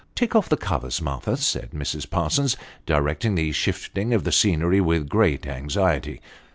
"Take 0.15 0.35
off 0.35 0.49
the 0.49 0.57
covers, 0.57 0.99
Martha," 0.99 1.37
said 1.37 1.73
Mrs. 1.75 2.09
Parsons, 2.09 2.57
directing 2.87 3.35
the 3.35 3.51
shifting 3.51 4.15
of 4.15 4.23
the 4.23 4.31
scenery 4.31 4.81
with 4.81 5.07
great 5.07 5.45
anxiety. 5.45 6.21